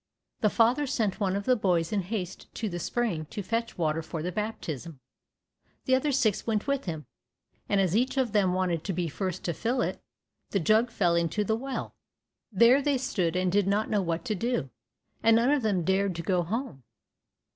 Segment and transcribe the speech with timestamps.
[0.39, 4.01] The father sent one of the boys in haste to the spring to fetch water
[4.01, 4.99] for the baptism.
[5.85, 7.05] The other six went with him,
[7.69, 10.01] and as each of them wanted to be first to fill it,
[10.49, 11.93] the jug fell into the well.
[12.51, 14.71] There they stood and did not know what to do,
[15.21, 16.81] and none of them dared to go home.